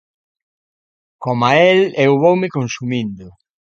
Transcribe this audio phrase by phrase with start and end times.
[1.23, 3.27] Coma el eu voume consumindo.